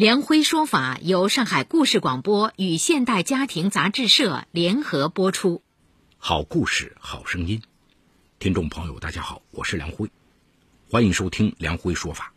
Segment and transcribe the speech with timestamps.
[0.00, 5.60] 梁辉说法由上海故事广播与现代家庭杂志社联合播出。
[6.16, 7.60] 好故事，好声音。
[8.38, 10.10] 听众朋友，大家好，我是梁辉，
[10.90, 12.32] 欢迎收听梁辉说法。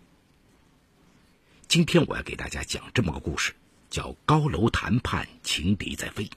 [1.69, 3.53] 今天我要给大家讲这么个故事，
[3.89, 6.29] 叫《高楼谈判，情敌在飞》。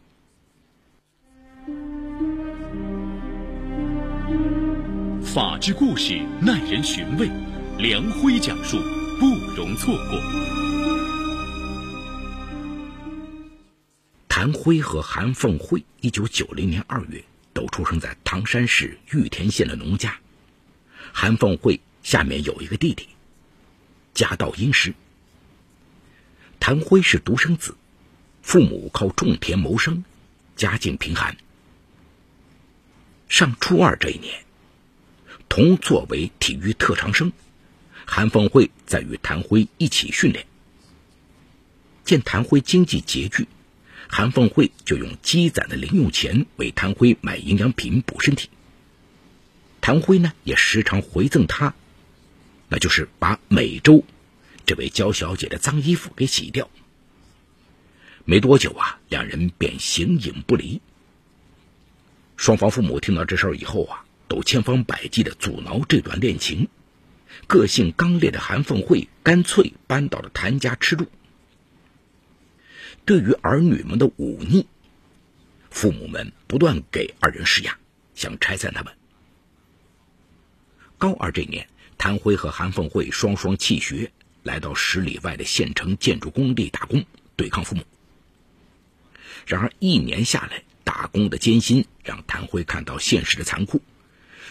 [5.24, 7.28] 法治故事耐人寻味，
[7.78, 8.76] 梁辉讲述
[9.18, 10.65] 不容错过。
[14.46, 20.20] 谭辉和韩凤慧，一九九零年二月都出生在唐山市玉田县的农家。
[21.12, 23.08] 韩凤慧下面有一个弟弟，
[24.14, 24.94] 家道殷实。
[26.60, 27.76] 谭辉是独生子，
[28.40, 30.04] 父母靠种田谋生，
[30.54, 31.36] 家境贫寒。
[33.28, 34.44] 上初二这一年，
[35.48, 37.32] 同作为体育特长生，
[38.04, 40.46] 韩凤慧在与谭辉一起训练。
[42.04, 43.48] 见谭辉经济拮据。
[44.08, 48.48] 韩凤慧就用积攒的零用钱为谭辉买营养品补身体。
[49.80, 51.74] 谭辉呢也时常回赠他，
[52.68, 54.04] 那就是把每周
[54.64, 56.68] 这位娇小姐的脏衣服给洗掉。
[58.24, 60.80] 没多久啊，两人便形影不离。
[62.36, 66.68] 双方父母听到这事儿以后啊，都千方百计的阻挠这段恋情。
[67.46, 71.06] 个性刚烈的韩凤慧干脆搬到了谭家吃住。
[73.06, 74.66] 对于儿女们的忤逆，
[75.70, 77.78] 父母们不断给二人施压，
[78.16, 78.92] 想拆散他们。
[80.98, 81.68] 高二这年，
[81.98, 84.10] 谭辉和韩凤慧双双弃学，
[84.42, 87.04] 来到十里外的县城建筑工地打工，
[87.36, 87.84] 对抗父母。
[89.46, 93.80] 然而一年下来，打工的艰辛让谭辉看到现实的残酷，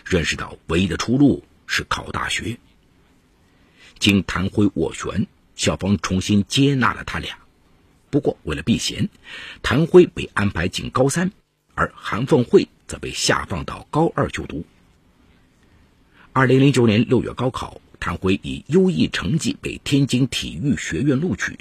[0.06, 2.58] 认识到唯一的出路是考大学。
[4.00, 5.28] 经谭辉斡旋，
[5.58, 7.38] 校方重新接纳了他俩。
[8.16, 9.10] 不过，为了避嫌，
[9.62, 11.34] 谭辉被安排进高三，
[11.74, 14.64] 而韩凤慧则被下放到高二就读。
[16.32, 21.60] 二零零九年六月高考，谭辉以优异成绩被天津体育学院录取。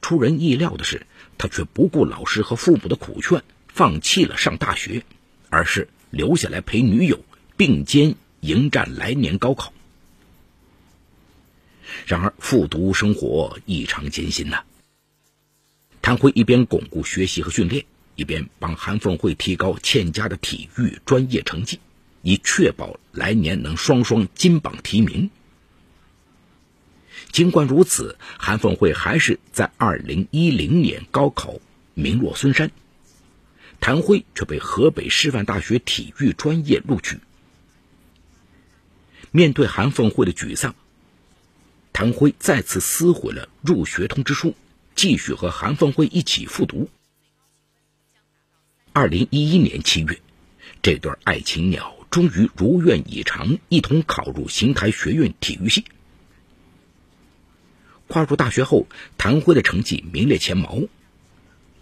[0.00, 1.04] 出人意料的是，
[1.36, 5.02] 他却不顾老师和父母的苦劝，放弃了上大学，
[5.50, 7.24] 而是留下来陪女友
[7.56, 9.72] 并肩迎战来年高考。
[12.06, 14.62] 然而，复读生活异常艰辛呐。
[16.04, 21.80] 谭辉一边巩固学习和训练，一边帮韩凤慧提高欠佳的体育专业成绩，
[22.20, 25.30] 以确保来年能双双金榜题名。
[27.32, 31.54] 尽管如此，韩凤慧还是在2010年高考
[31.94, 32.70] 名落孙山，
[33.80, 37.18] 谭辉却被河北师范大学体育专业录取。
[39.30, 40.74] 面对韩凤慧的沮丧，
[41.94, 44.54] 谭辉再次撕毁了入学通知书。
[44.94, 46.88] 继续和韩凤慧一起复读。
[48.92, 50.20] 二零一一年七月，
[50.82, 55.84] 这对爱情鸟终于如愿以偿，一同考入邢台学院体育系。
[58.06, 58.86] 跨入大学后，
[59.18, 60.78] 谭辉的成绩名列前茅，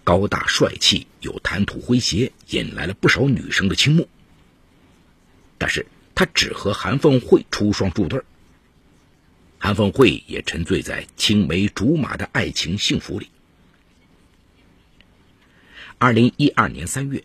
[0.05, 4.09] 高大帅气，有谈吐诙谐，引来了不少女生的倾慕。
[5.59, 8.23] 但是他只和韩凤慧出双入对。
[9.65, 13.29] 韩凤慧也沉醉在青梅竹马的爱情幸福里。
[15.99, 17.23] 二零一二年三月，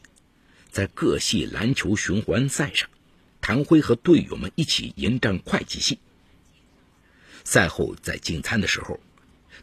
[0.69, 2.87] 在各系篮球循环赛上，
[3.41, 5.97] 谭辉和队友们一起迎战会计系。
[7.43, 8.99] 赛后在进餐的时候，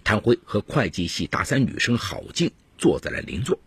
[0.03, 3.61] 谭辉和会计系大三女生郝静坐在了邻座。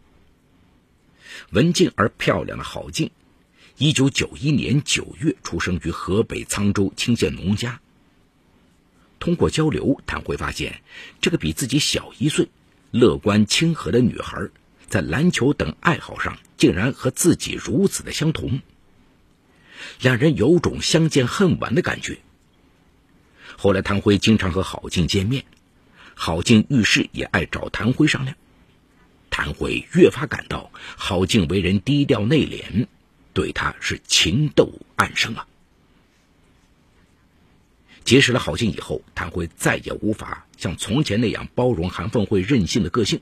[1.52, 3.10] 文静而漂亮的郝静，
[3.78, 7.80] 一九九一年九月出生于河北沧州青县农家。
[9.20, 10.82] 通过交流，谭辉发现，
[11.22, 12.50] 这个比自己小一岁、
[12.92, 14.50] 乐观亲和的女孩，
[14.88, 18.62] 在篮球等爱好上竟然和自己如此的相同。
[20.02, 22.20] 两人有种相见恨晚的感觉。
[23.58, 25.46] 后来，谭辉经常和郝静见面，
[26.16, 28.36] 郝静遇事也爱找谭辉商量。
[29.30, 32.88] 谭辉越发感到郝静为人低调内敛，
[33.34, 35.48] 对他是情窦暗生啊。
[38.08, 43.20] 结识了郝静以后，谭辉再也无法像从前那样包容韩凤慧任性的个性。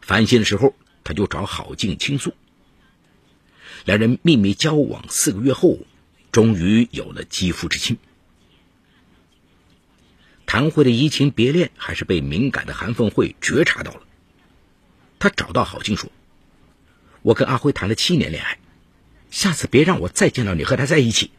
[0.00, 2.34] 烦心的时候，他就找郝静倾诉。
[3.84, 5.78] 两人秘密交往四个月后，
[6.32, 7.98] 终于有了肌肤之亲。
[10.44, 14.00] 谭辉的移情别恋还是被敏感的韩凤慧觉察到了。
[15.20, 16.10] 他找到郝静说
[17.22, 18.58] ：“我跟阿辉谈了七年恋爱，
[19.30, 21.30] 下次别让我再见到你和他在一起。”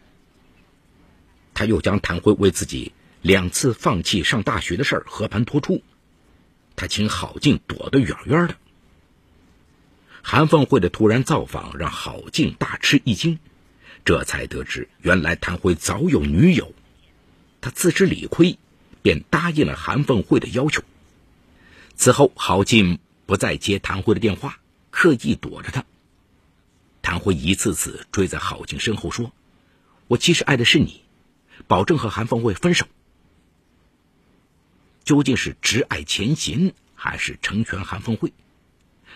[1.57, 2.91] 他又将谭辉为自己
[3.23, 5.81] 两次放弃上大学的事儿和盘托出，
[6.75, 8.55] 他请郝静躲得远远的。
[10.21, 13.39] 韩凤慧的突然造访让郝静大吃一惊，
[14.05, 16.75] 这才得知原来谭辉早有女友，
[17.59, 18.59] 他自知理亏。
[19.03, 20.83] 便答应了韩凤慧的要求。
[21.95, 24.59] 此后，郝静不再接谭辉的电话，
[24.91, 25.85] 刻意躲着他。
[27.01, 29.31] 谭辉一次次追在郝静身后说
[30.09, 31.03] ：“我其实爱的是你，
[31.65, 32.85] 保证和韩凤慧分手。”
[35.03, 38.33] 究竟是执爱前行，还是成全韩凤慧？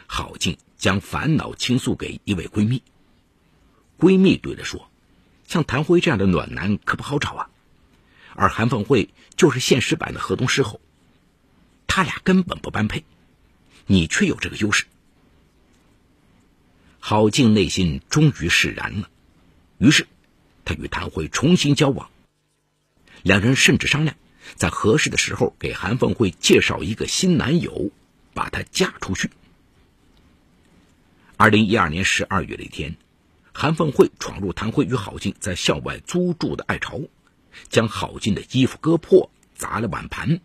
[0.07, 2.81] 郝静将烦恼倾诉给一位闺蜜。
[3.99, 4.89] 闺蜜对她说
[5.47, 7.49] ：“像谭辉这样的暖男可不好找啊。”
[8.35, 10.79] 而韩凤慧就是现实版的河东狮吼，
[11.87, 13.03] 他俩根本不般配，
[13.87, 14.85] 你却有这个优势。
[17.01, 19.09] 郝静内心终于释然了，
[19.79, 20.07] 于是
[20.63, 22.10] 她与谭辉重新交往，
[23.23, 24.15] 两人甚至商量
[24.55, 27.91] 在合适的时候给韩凤慧介绍一个新男友，
[28.33, 29.29] 把她嫁出去。
[31.37, 32.95] 二零一二年十二月的一天，
[33.51, 37.01] 韩凤慧闯入谭辉与郝静在校外租住的爱巢。
[37.67, 40.39] 将郝静的衣服割破，砸了碗盘，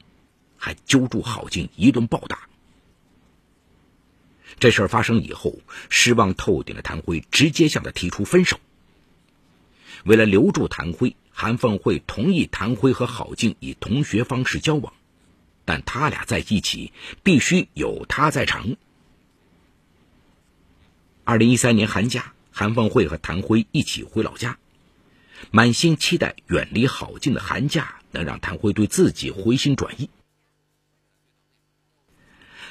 [0.57, 2.49] 还揪住郝静一顿暴打。
[4.59, 8.59] 这事儿发生以后，失望透顶的谭辉直接向他提出分手。
[10.07, 14.95] 为了留住谭辉，韩凤慧同意谭辉和郝静以同学方式交往，
[15.65, 16.93] 但他俩在一起
[17.25, 18.77] 必须有他在场。
[21.25, 24.59] 二零一三年寒假，韩凤慧和谭辉一起回老家。
[25.51, 30.09] 满心期待远离郝静的寒假能让谭辉对自己回心转意。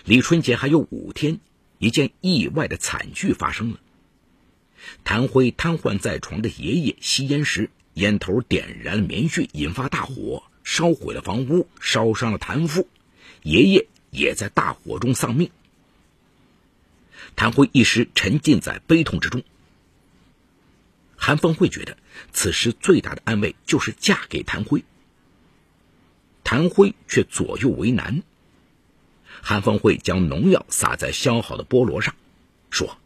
[0.05, 1.39] 离春节还有五天，
[1.79, 3.79] 一件意外的惨剧发生了。
[5.03, 12.87] 谭辉瘫痪在床的爷爷吸烟时，烟头点燃了棉絮，引发大火，烧毁了房屋，烧伤了谭父，
[13.43, 15.51] 爷爷也在大火中丧命。
[17.35, 19.43] 谭辉一时沉浸在悲痛之中。
[21.17, 21.97] 韩凤慧觉得，
[22.31, 24.83] 此时最大的安慰就是嫁给谭辉。
[26.43, 28.21] 谭辉却左右为难。
[29.41, 32.15] 韩凤慧将农药撒在削好的菠萝上，
[32.69, 32.97] 说：“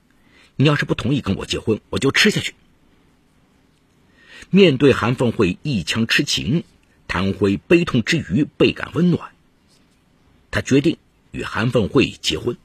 [0.61, 2.53] 你要是不同意跟我结婚，我就吃下去。”
[4.51, 6.65] 面对韩凤慧一腔痴情，
[7.07, 9.31] 谭辉悲痛之余倍感温暖。
[10.51, 10.97] 他决定
[11.31, 12.57] 与韩凤慧结婚。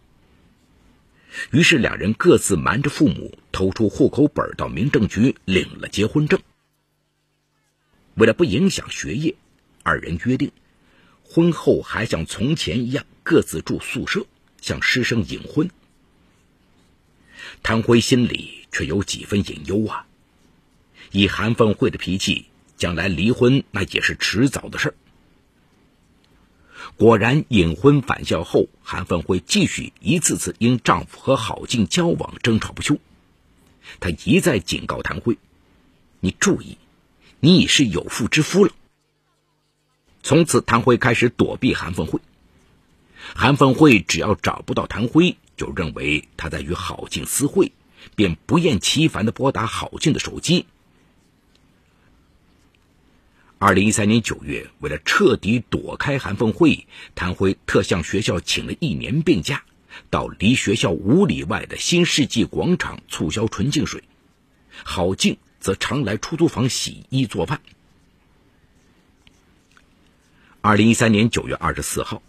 [1.52, 6.41] 于是，两人各自瞒着父母，偷出户口本到民政局领了结婚证。
[8.14, 9.37] 为了不影响学业，
[9.85, 10.50] 二人约定，
[11.23, 14.26] 婚后还像从前一样各自住宿舍，
[14.61, 15.70] 向师生隐婚。
[17.64, 20.06] 谭辉心里却有几分隐忧啊！
[21.12, 22.44] 以韩凤慧的脾气，
[22.76, 24.94] 将来离婚那也是迟早的事儿。
[26.99, 32.98] 果然，隐婚返校后，韩凤慧继续一次次因丈夫和郝静交往争吵不休。
[33.98, 35.38] 她一再警告谭辉
[36.20, 36.77] ：“你注意，
[37.41, 38.72] 你已是有妇之夫了。”
[40.22, 42.20] 从此，谭辉开始躲避韩凤慧。
[43.34, 47.73] 韩凤慧只要找不到谭辉，就认为他在与郝静私会，
[48.15, 50.67] 便不厌其烦的拨打郝静的手机。
[53.58, 59.65] 二零一三年九月，为了彻底躲开韩凤慧，谭辉特向学校请了一年病假，
[60.11, 64.05] 到离学校五里外的新世纪广场促销纯净水。
[64.84, 67.61] 郝静则常来出租房洗衣做饭。
[70.61, 72.23] 二零一三年九月二十四号，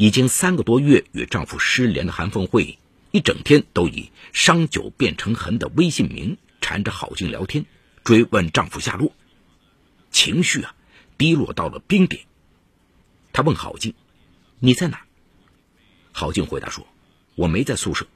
[0.00, 2.78] 已经三个多月与丈夫失联的韩凤慧，
[3.10, 7.66] 一整天都以“伤久变成痕”的微信名缠着郝静聊天，
[8.02, 9.12] 追问丈夫下落。
[10.10, 10.74] 情绪啊，
[11.18, 12.22] 低落到了冰点。
[13.34, 13.92] 他问郝静
[14.58, 15.02] ：“你在哪？”
[16.12, 16.86] 郝静回答说
[17.36, 18.06] ：“我没在宿舍。”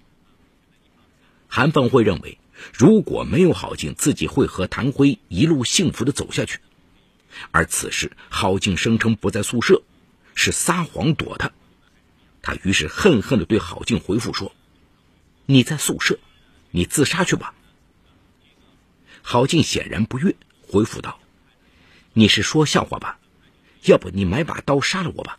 [1.48, 2.38] 韩凤慧认为，
[2.72, 6.60] 如果没有郝静，自己会和谭辉一路幸福的走下去。
[7.50, 9.82] 而此时，郝静声称不在宿舍，
[10.34, 11.52] 是撒谎躲他。
[12.44, 14.54] 他于是恨恨的对郝静回复说
[15.46, 16.18] ：“你在宿舍，
[16.72, 17.54] 你自杀去吧。”
[19.24, 20.36] 郝静显然不悦，
[20.68, 21.18] 回复道。
[22.12, 23.18] 你是说笑话吧？
[23.84, 25.38] 要不你买把刀杀了我吧？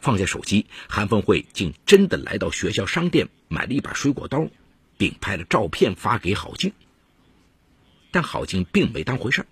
[0.00, 4.48] 放下手机，韩凤慧竟真的来到学校商店买了一把水果刀，
[4.96, 6.72] 并拍了照片发给郝静。
[8.10, 9.46] 但郝静并没当回事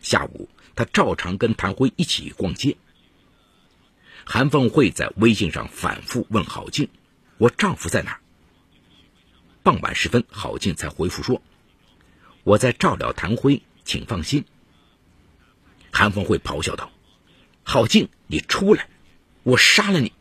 [0.00, 2.76] 下午，他照常跟谭辉一起逛街。
[4.24, 6.88] 韩凤慧在微信上反复问郝静
[7.38, 8.20] ：“我丈夫在哪？”
[9.62, 11.42] 傍晚时分，郝静才回复说
[12.44, 14.44] ：“我在照料谭辉，请放心。”
[15.92, 16.90] 韩凤慧咆哮道
[17.62, 18.88] ：“郝静，你出来！
[19.42, 20.12] 我杀了你！”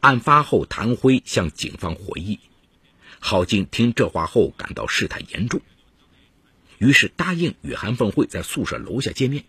[0.00, 2.38] 案发后，谭辉向警方回忆，
[3.20, 5.60] 郝静听这话后感到事态严重，
[6.78, 9.44] 于是答应与韩凤慧在宿舍楼下见面。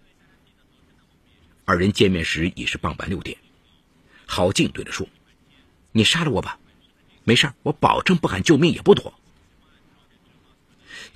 [1.69, 3.38] 二人见面时已是傍晚六点，
[4.25, 5.09] 郝静对他说
[5.91, 6.59] ：“你杀了我吧，
[7.25, 9.13] 没事我保证不喊救命也不躲。”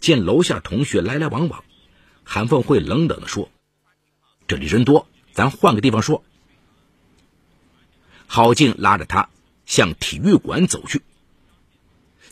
[0.02, 1.64] 见楼下同学来来往往。
[2.26, 3.50] 韩凤慧冷冷地说
[4.46, 6.22] ：“这里人多，咱换个地方说。”
[8.28, 9.30] 郝静拉着他
[9.66, 11.02] 向体育馆走去。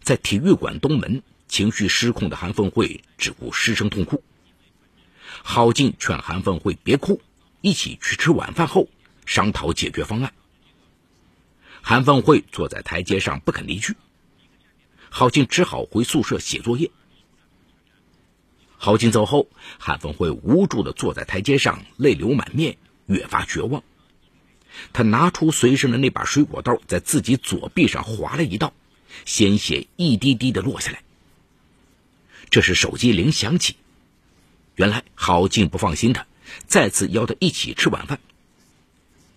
[0.02, 4.22] 在体育馆东门，情绪失控的韩凤慧只顾失声痛哭。
[5.42, 7.22] 郝静劝韩凤慧别哭，
[7.62, 8.88] 一起去吃晚饭后
[9.26, 10.34] 商讨解决方案。
[11.82, 13.96] 韩凤慧坐在台阶上不肯离去，
[15.10, 16.92] 郝静只好回宿舍写作业。
[18.78, 19.48] 郝静走后，
[19.78, 23.84] 韩凤慧无助地坐在台阶上，泪流满面，越发绝望。
[24.94, 28.74] 他拿出随身的那把水果刀，在自己左臂上划了一道，
[29.26, 31.02] 鲜血一滴滴地落下来。
[32.50, 33.76] 这时手机铃响起，
[34.76, 36.26] 原来郝静不放心他，
[36.68, 38.20] 再次邀他一起吃晚饭。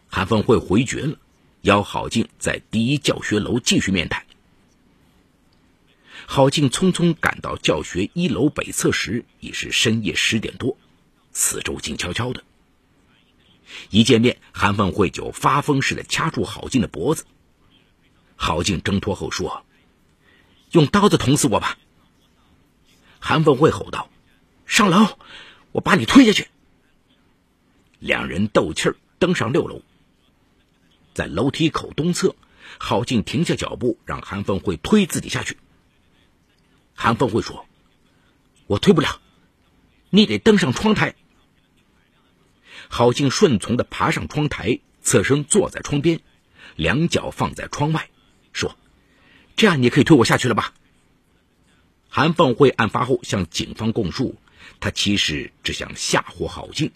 [0.09, 1.17] 韩凤会回绝了，
[1.63, 4.25] 邀郝静在第一教学楼继续面谈。
[6.27, 10.77] 郝静匆匆赶到教学一楼北侧时，已是深夜十点多，
[11.33, 12.45] 四周静悄悄的。
[13.91, 17.25] 一见面，韩凤会就发疯似的掐住郝静的脖子。
[18.37, 19.65] 郝静挣脱后说
[20.73, 21.79] ：“用刀子捅死我吧！”
[23.19, 24.11] 韩凤会吼道
[24.67, 25.17] ：“上楼，
[25.73, 26.49] 我把你推下去！”
[28.03, 29.81] 两人斗气儿登上六楼，
[31.15, 32.35] 在楼梯口东侧，
[32.79, 35.57] 郝静停下脚步，让韩凤会推自己下去。
[36.95, 37.65] 韩凤会说
[38.67, 39.21] ：“我推不了，
[40.11, 41.15] 你得登上窗台。”
[42.91, 46.21] 郝静顺从的爬上窗台，侧身坐在窗边，
[46.75, 48.11] 两脚放在窗外，
[48.53, 48.77] 说
[49.55, 50.75] ：“这样你可以推我下去了吧？”
[52.11, 54.35] 韩凤会案发后向警方供述，
[54.81, 56.91] 他其实只想吓唬郝静。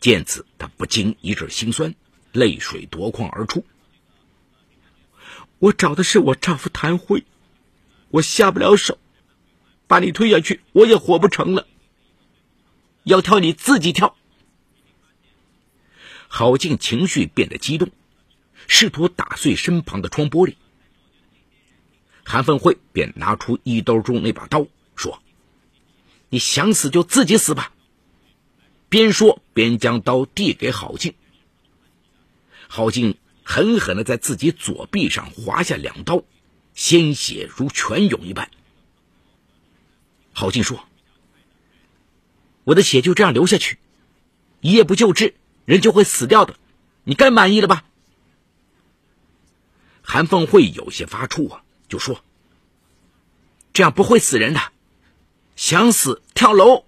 [0.00, 1.94] 见此，他不禁一阵心酸，
[2.32, 3.64] 泪水夺眶而出。
[5.58, 7.24] 我找的是我丈夫谭辉。
[8.10, 8.96] 我下不了手，
[9.86, 11.66] 把你推下去，我也活不成了。
[13.02, 14.16] 要跳你自己跳。
[16.28, 17.90] 郝静情绪变得激动，
[18.66, 20.54] 试图打碎身旁的窗玻璃。
[22.24, 25.22] 韩凤慧便拿出衣兜中那把刀，说
[26.30, 27.72] ：“你想死就自己死吧。”
[28.88, 31.14] 边说边将刀递给郝静。
[32.68, 36.22] 郝静狠狠的在自己左臂上划下两刀。
[36.74, 38.52] 鲜血如泉涌一般。
[40.32, 40.84] 郝静说
[42.62, 43.80] ：“我的血就这样流下去，
[44.60, 46.54] 一夜不救治，人就会死掉的。
[47.02, 47.84] 你该满意了吧？”
[50.02, 52.22] 韩凤慧有些发怵啊，就说
[53.74, 54.60] ：“这样不会死人的，
[55.56, 56.84] 想死跳楼。”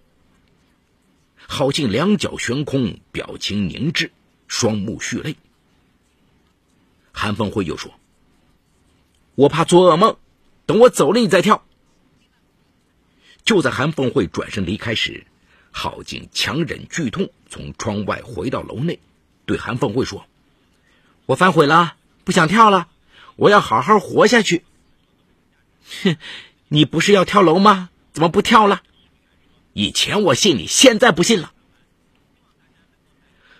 [1.52, 4.12] 郝静两脚悬空，表情凝滞，
[4.47, 5.35] 双目蓄泪。
[7.11, 7.92] 韩凤慧又说。
[9.35, 10.16] 我怕做噩梦，
[10.64, 11.64] 等我走了你再跳。
[13.45, 15.26] 就在韩凤慧转身离开时，
[15.73, 19.00] 郝静强忍剧痛从窗外回到楼内，
[19.45, 20.26] 对韩凤慧说
[21.26, 22.87] ：“我反悔了，不想跳了，
[23.35, 24.64] 我要好好活下去。”
[26.04, 26.16] 哼，
[26.69, 27.90] 你不是要跳楼吗？
[28.12, 28.83] 怎么不跳了？
[29.73, 31.53] 以前我信你，现在不信了。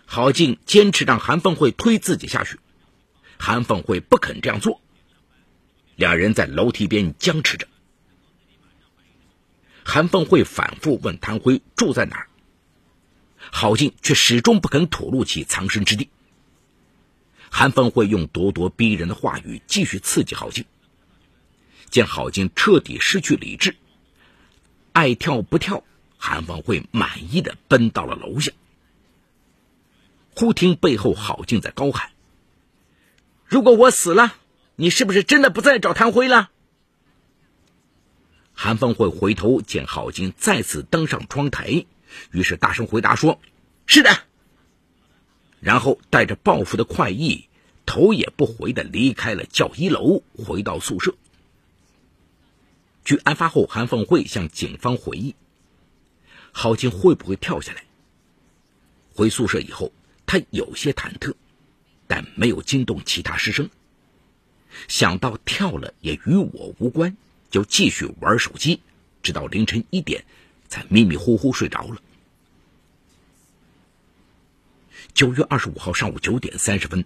[0.07, 2.59] 郝静坚持让韩凤慧推自己下去，
[3.39, 4.81] 韩凤慧不肯这样做。
[5.95, 7.69] 两人在楼梯边僵持着。
[9.85, 12.29] 韩凤慧反复问谭辉住在哪儿，
[13.53, 16.11] 郝静却始终不肯吐露其藏身之地。
[17.51, 20.65] 韩凤慧用咄咄逼人的话语继续刺激郝静。
[21.89, 23.77] 见郝静彻底失去理智，
[24.93, 25.83] 爱跳不跳，
[26.21, 28.53] 韩凤慧满意的奔到了楼下。
[30.37, 32.13] 忽听背后郝静在高喊
[33.45, 34.37] ：“如果我死了！”
[34.77, 36.51] 你是不是真的不再找谭辉了？
[38.55, 41.85] 韩凤慧回头见郝静再次登上窗台，
[42.31, 43.41] 于是大声回答说
[43.85, 44.11] ：“是的。”
[45.61, 47.49] 然后带着报复的快意，
[47.85, 51.15] 头也不回的离开了教一楼，回到宿舍。
[53.05, 55.35] 据案发后韩凤慧向警方回忆，
[56.53, 57.85] 郝静会不会跳下来？
[59.15, 59.93] 回宿舍以后，
[60.27, 61.35] 他有些忐忑，
[62.07, 63.69] 但没有惊动其他师生。
[64.89, 67.17] 想到跳了也与我无关，
[67.51, 68.81] 就继续玩手机，
[69.23, 70.25] 直到凌晨一点，
[70.69, 71.97] 才迷迷糊糊睡着了。
[75.13, 77.05] 九月二十五号上午九点三十分，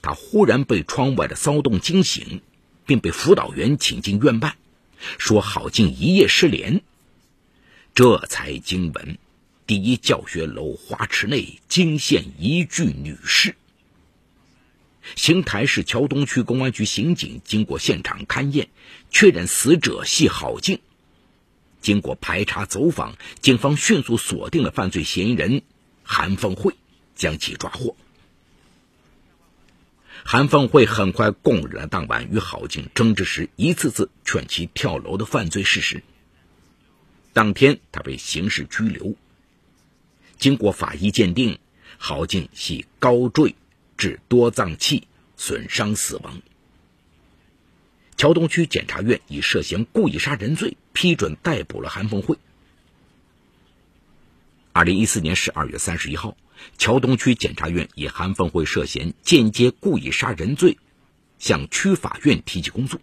[0.00, 2.40] 他忽然被窗外的骚动惊醒，
[2.86, 4.56] 并被辅导员请进院办，
[5.18, 6.82] 说郝静一夜失联。
[7.94, 9.18] 这才惊闻，
[9.68, 13.54] 第一教学楼花池内惊现一具女尸。
[15.14, 18.68] 邢台市桥东区公安局刑警经过现场勘验，
[19.10, 20.80] 确认死者系郝静。
[21.80, 25.62] 经过排查走访，警方迅速锁定了犯罪嫌疑人
[26.02, 26.74] 韩凤慧。
[27.14, 27.94] 将其抓获。
[30.24, 36.02] 韩凤慧很快供认了当晚与郝静争执时一次次劝其跳楼的犯罪事实。
[37.34, 39.14] 当天，他被刑事拘留。
[40.38, 41.58] 经过法医鉴定，
[41.98, 43.54] 郝静系高坠
[43.98, 46.40] 致多脏器损伤死亡。
[48.16, 52.38] 桥东区检察院以涉嫌故意杀人罪批准逮捕了韩凤慧。
[54.72, 56.36] 二零一四年十二月三十一号。
[56.78, 60.78] 桥东区检察院以韩凤慧涉嫌间接故意杀人罪，
[61.40, 63.00] 向区法院提起公诉。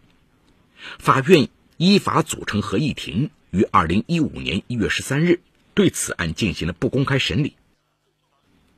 [0.98, 5.42] 法院依法组成合议庭，于二零一五年一月十三日
[5.74, 7.56] 对此案进行了不公开审理。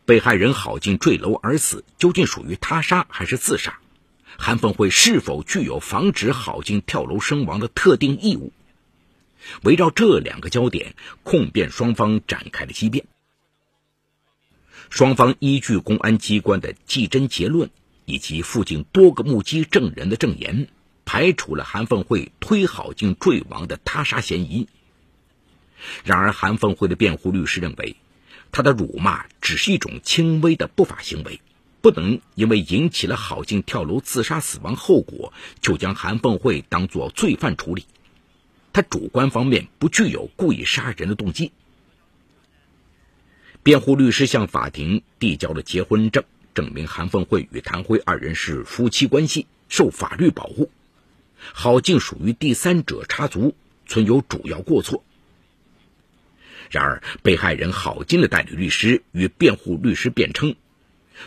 [0.06, 3.80] 被害人郝静坠楼而死，究竟属于他杀还是自杀？
[4.38, 8.51] 韩凤慧是否具有防止郝静跳楼身亡的特定义务？
[9.62, 13.06] 围绕这两个焦点，控辩双方展开了激辩。
[14.89, 17.70] 双方依据公安机关的技侦结论
[18.06, 20.68] 以及附近多个目击证人的证言，
[21.13, 24.67] 排除了韩凤慧推郝静坠亡的他杀嫌疑。
[26.04, 27.97] 然而，韩凤慧的辩护律师认为，
[28.52, 31.39] 他的辱骂只是一种轻微的不法行为，
[31.82, 37.86] 不能因为引起了郝静跳楼自杀死亡后果，就将韩凤慧当作罪犯处理。
[38.73, 41.52] 他主观方面不具有故意杀人的动机。
[43.62, 46.23] 辩护律师向法庭递交了结婚证，
[46.56, 50.71] 证明韩凤慧与谭辉二人是夫妻关系，受法律保护。
[51.51, 55.03] 郝静属于第三者插足，存有主要过错。
[56.71, 60.56] 然而，被害人郝静的代理律师与辩护律师辩称：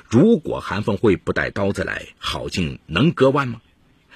[0.09, 3.61] 如果韩凤慧不带刀子来，郝静能割腕吗？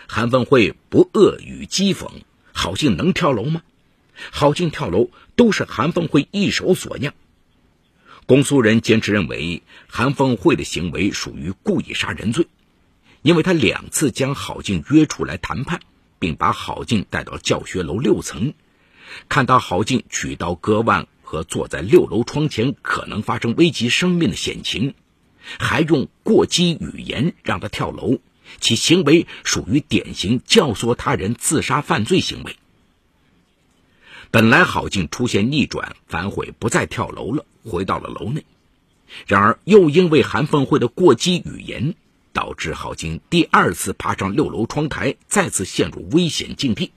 [0.08, 2.10] 韩凤慧不恶语讥讽，
[2.52, 3.62] 郝静能跳楼吗？
[4.32, 7.14] 郝静跳楼都是韩凤慧一手所酿。
[8.26, 12.48] 公诉人坚持认为，韩凤慧的行为属于故意杀人罪，
[13.22, 15.80] 因为他两次将郝静约出来谈判，
[16.20, 18.54] 并把郝静带到教学楼六层，
[19.28, 24.94] 看到郝静举刀割腕和坐在六楼窗前可能发生危及生命的险情，
[25.58, 28.18] 还用过激语言让他跳楼，
[28.60, 32.54] 其行为属于典型教唆他人自杀犯罪行为。
[34.30, 38.44] 本来郝静出现逆转，反悔不再跳楼了，回到了楼内。
[39.26, 41.96] 然而又因为韩凤慧的过激语言，
[42.32, 46.92] 导致郝静第二次爬上六楼窗台，再次陷入危险境地。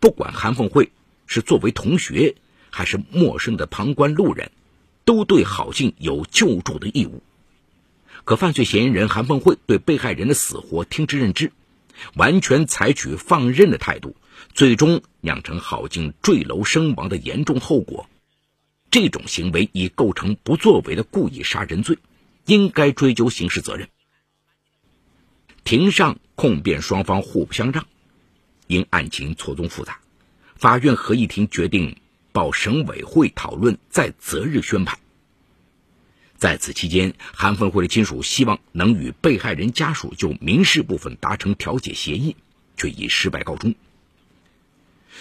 [0.00, 0.90] 不管韩凤慧
[1.26, 2.36] 是作为同学，
[2.70, 4.50] 还是陌生的旁观路人，
[5.04, 7.22] 都对郝静有救助的义务。
[8.24, 11.52] 可犯罪嫌疑人韩凤慧对被害人的死活听之任之，
[12.14, 14.16] 完全采取放任的态度。
[14.52, 18.08] 最终酿成郝静坠楼身亡的严重后果，
[18.90, 21.98] 这种行为已构成不作为的故意杀人罪，
[22.46, 23.88] 应该追究刑事责任。
[25.64, 27.86] 庭上控辩双方互不相让，
[28.66, 29.98] 因案情错综复杂，
[30.54, 31.96] 法院合议庭决定
[32.32, 34.98] 报省委会讨论，再择日宣判。
[36.36, 42.36] 在此期间，韩凤会的亲属希望能与被害人家属就民事部分达成调解协议，
[42.76, 43.74] 却以失败告终。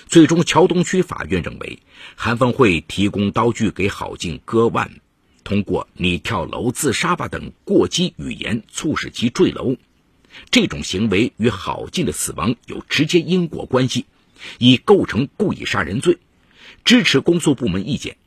[0.07, 1.79] 最终，桥东区法院认为，
[2.15, 4.99] 韩凤会提供刀具给郝静割腕，
[5.45, 9.77] 通过“你跳楼自杀吧”等过激语言促使其坠楼，
[10.49, 14.07] 这种行为与郝静的死亡有直接因果关系，
[14.57, 16.17] 已构成故意杀人罪，
[16.83, 18.17] 支持公诉部门意见。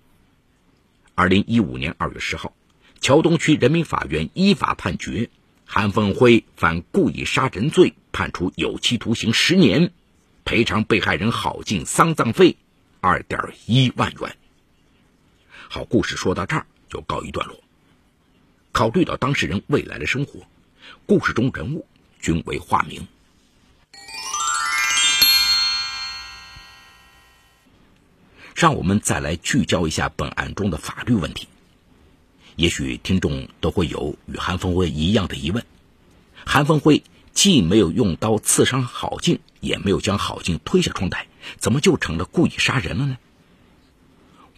[1.17, 2.55] 二零一五年二月十号，
[3.01, 5.29] 桥东区人民法院依法判决
[5.67, 9.93] 韩凤辉犯故意杀人罪，判处有期徒刑十年。
[10.45, 12.57] 赔偿被害人郝静丧葬费
[13.01, 14.37] 二点一万元。
[15.69, 17.57] 好，故事说到这儿就告一段落。
[18.73, 20.41] 考虑到当事人未来的生活，
[21.07, 21.87] 故事中人物
[22.21, 23.07] 均为化名。
[28.55, 31.47] 让我们再来聚焦一下本案中的法律问题。
[32.57, 35.65] 也许听众都会有与韩凤辉一样的疑问：
[36.45, 43.17] 韩凤辉既没有用刀刺伤郝静，也没有将郝静推下窗台，怎么就成了故意杀人了呢？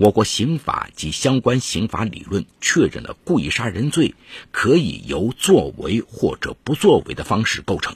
[0.01, 4.15] 我国刑法及相关刑法理论确认了故意杀人罪
[4.51, 7.95] 可以由作为或者不作为的方式构成，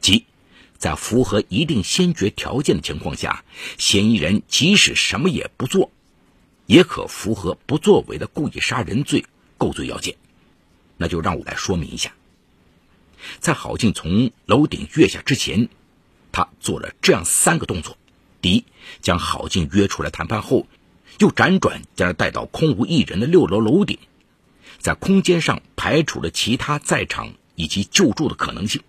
[0.00, 0.26] 即。
[0.78, 3.44] 在符合一定先决条件的情况下，
[3.78, 5.90] 嫌疑人即使什么也不做，
[6.66, 9.26] 也可符合不作为的故意杀人罪
[9.58, 10.14] 构罪要件。
[10.98, 12.12] 那就让我来说明一下，
[13.40, 15.68] 在郝静从楼顶跃下之前，
[16.30, 17.98] 他做了这样三个动作：
[18.40, 18.64] 第一，
[19.00, 20.68] 将郝静约出来谈判后，
[21.18, 23.98] 又辗转将他带到空无一人的六楼楼顶，
[24.78, 28.82] 在空间上排除了其他在场以及救助的可能性。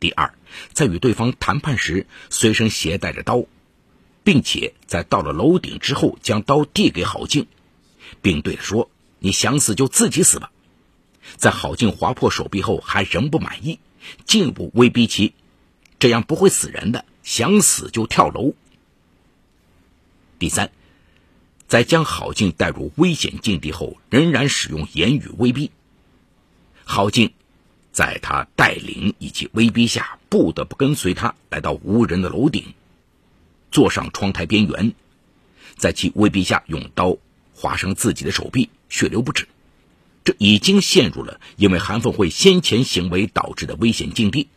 [0.00, 0.34] 第二，
[0.72, 3.44] 在与对方谈判时，随身携带着刀，
[4.24, 7.46] 并且在到了楼顶之后，将刀递给郝静，
[8.20, 10.50] 并对他说：“你想死就自己死吧。”
[11.36, 13.78] 在郝静划破手臂后，还仍不满意，
[14.24, 15.34] 进一步威逼其
[16.00, 18.54] ：“这样不会死人的，想死就跳楼。”
[20.40, 20.72] 第三，
[21.72, 25.70] 在将郝静带入危险境地后，仍然使用言语威逼
[26.84, 27.32] 郝静。
[27.92, 32.74] 在他带领以及威逼下，不得不跟随他来到无人的楼顶，
[33.70, 34.92] 坐上窗台边缘，
[35.78, 37.16] 在其威逼下用刀
[37.54, 39.48] 划伤自己的手臂，血流不止。
[40.24, 44.48] 这已经陷入了因为韩凤慧先前行为导致的危险境地。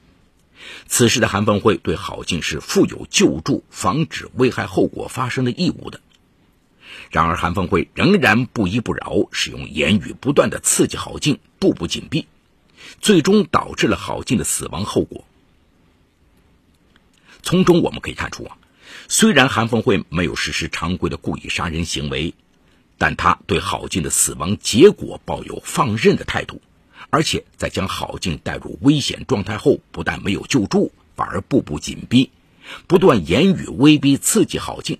[0.85, 6.01] 此时的韩凤慧对郝静是负有救助、防止危害后果发生的义务的。
[7.09, 12.27] 然而，韩凤慧仍然不依不饶，使用言语不断的刺激郝静，步步紧逼。
[13.01, 15.25] 最终导致了郝静的死亡后果。
[17.41, 18.57] 从中我们可以看出啊，
[19.07, 22.33] 虽然韩凤慧没有实施常规的故意杀人行为，
[22.97, 26.61] 但他对郝静的死亡结果抱有放任的态度，
[27.09, 32.29] 而且在将郝静带入危险状态后，不但没有救助，反而步步紧逼，
[32.87, 34.99] 不断言语威逼刺激郝静。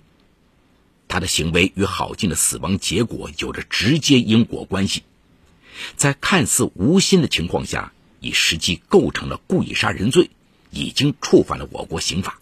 [1.08, 5.02] 他的行为与郝静的死亡结果有着直接因果关系。
[5.96, 10.30] 在看似无心的情况下，已实际构成了故意杀人罪，
[10.70, 12.40] 已经触犯了我国刑法。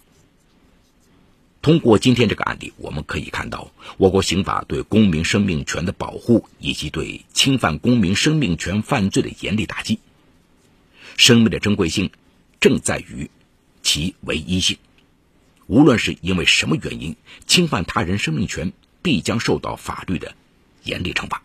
[1.61, 9.98] 通过今天这个案例，我们可以看到，我国刑法对公民生命权的保护，以及对侵犯公民生命权犯罪的严厉打击。
[11.16, 12.11] 生命的珍贵性，
[12.61, 13.31] 正在于
[13.83, 14.77] 其唯一性。
[15.66, 18.72] 无论是因为什么原因侵犯他人生命权，
[19.03, 20.35] 必将受到法律的
[20.83, 21.42] 严厉惩罚。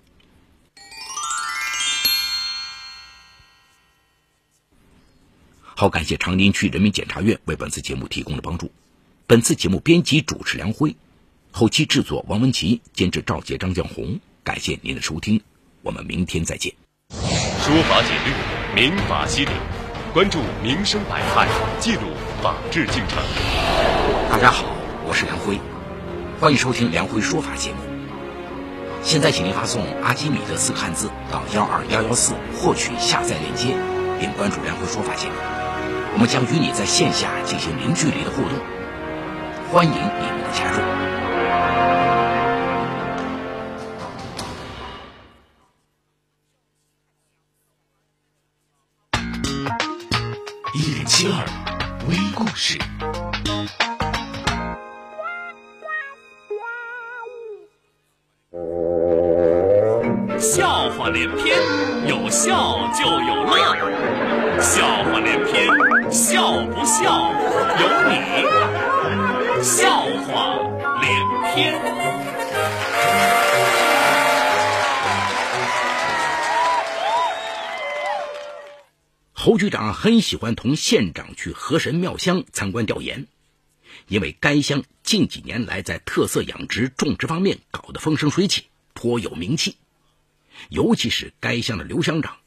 [5.61, 8.69] 好，感谢长宁区人民检察院为本次节目提供的帮助。
[9.27, 10.97] 本次节目编辑主持梁辉，
[11.51, 14.19] 后期制作王文琪，监制赵杰、张江红。
[14.43, 15.41] 感谢您的收听，
[15.81, 16.73] 我们明天再见。
[17.09, 18.33] 说法解律，
[18.75, 19.51] 民法析理，
[20.13, 21.47] 关注民生百态，
[21.79, 22.01] 记录
[22.41, 23.21] 法治进程。
[24.29, 24.63] 大家好，
[25.05, 25.59] 我是梁辉，
[26.39, 27.77] 欢迎收听梁辉说法节目。
[29.01, 33.75] 现在，请您发送“阿基米德”四个汉字到幺二幺幺四，获取下载链接，
[34.19, 35.33] 并关注梁辉说法节目。
[36.13, 38.57] 我们将与你在线下进行零距离的互动，
[39.71, 40.98] 欢迎你们的加入。
[61.11, 61.57] 连篇，
[62.07, 65.67] 有笑就有乐，笑话连篇。
[66.11, 67.31] 笑不笑
[67.79, 70.57] 由你，笑话
[71.01, 71.79] 连篇。
[79.33, 83.25] 侯局长很喜欢同县长去河神庙乡参观调研，
[84.07, 89.75] 因为该乡近几年来在特色养殖种植方面搞得风生水起，颇有名气。
[90.67, 92.37] 尤其是该乡的刘乡长，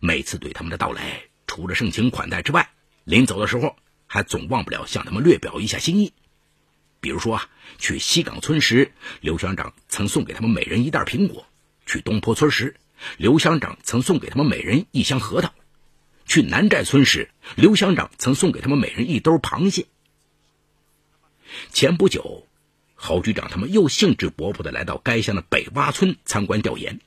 [0.00, 2.70] 每次对他们的到来，除了盛情款待之外，
[3.04, 6.12] 临走的时候，还总忘不了向他们略表一下心意。
[7.00, 11.44] 比如说啊，去西岗村时，刘乡长曾送给他们每人一袋苹果；
[11.86, 12.76] 去东坡村时，
[13.18, 15.50] 刘乡长曾送给他们每人一箱核桃；
[16.26, 19.86] 去南寨村时，刘乡长曾送给他们每人一兜螃蟹。
[21.72, 22.46] 前不久，
[22.94, 27.00] 侯局长他们又兴致勃勃地来到该乡的北洼村参观调研。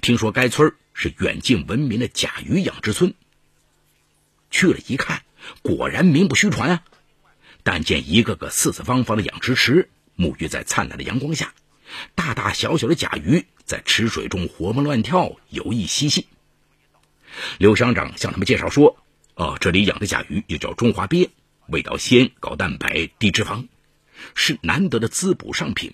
[0.00, 3.14] 听说该村是远近闻名的甲鱼养殖村。
[4.50, 5.22] 去了一看，
[5.62, 6.84] 果然名不虚传啊！
[7.62, 11.54] 但见一个个四四方方的养殖池，沐浴在灿烂的阳光下，
[12.14, 16.26] 大大小小的甲鱼在池水中活蹦乱跳，游弋嬉戏。
[17.58, 18.96] 刘乡长向他们介绍说
[19.34, 21.30] ：“哦，这里养的甲鱼也叫中华鳖，
[21.66, 23.66] 味道鲜，高蛋白，低脂肪，
[24.34, 25.92] 是难得的滋补上品。”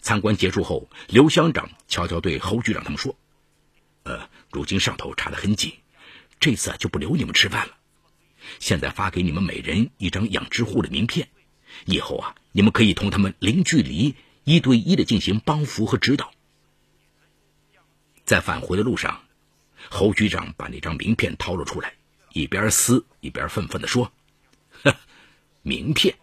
[0.00, 3.16] 参观结束后，刘乡长悄悄对侯局长他们说
[4.04, 5.74] ：“呃，如今上头查得很紧，
[6.40, 7.76] 这次就不留你们吃饭了。
[8.58, 11.28] 现在发给你们每人一张养殖户的名片，
[11.84, 16.32] 以后啊，你们可以同他们零距离、一对一的进行帮扶和指导。”
[18.24, 19.22] 在返回的路上，
[19.90, 21.94] 侯局长把那张名片掏了出来，
[22.32, 24.10] 一边撕一边愤愤地说
[24.82, 24.94] ：“哼，
[25.62, 26.16] 名片，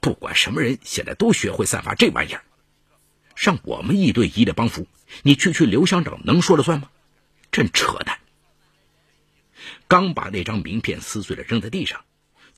[0.00, 2.44] 不管什么人，现在都学会散发这玩意儿。”
[3.36, 4.86] 让我们一对一的帮扶，
[5.22, 6.88] 你区区刘乡长能说了算吗？
[7.50, 8.18] 真扯淡！
[9.86, 12.04] 刚把那张名片撕碎了扔在地上，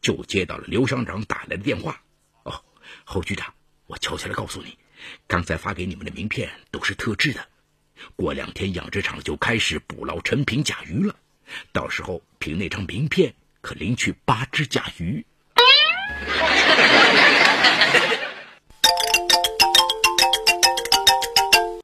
[0.01, 2.01] 就接到了刘乡长打来的电话。
[2.45, 2.65] 哦，
[3.05, 3.53] 侯局长，
[3.87, 4.79] 我悄悄的告诉你，
[5.27, 7.47] 刚才发给你们的名片都是特制的，
[8.17, 11.15] 过两天养殖场就开始捕捞成品甲鱼了，
[11.73, 15.25] 到时候凭那张名片可领取八只甲鱼。